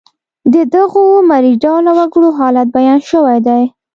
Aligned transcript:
د 0.53 0.55
دغو 0.75 1.03
مري 1.29 1.53
ډوله 1.63 1.91
وګړو 1.99 2.29
حالت 2.39 2.67
بیان 2.75 2.99
شوی 3.09 3.39
دی. 3.47 3.63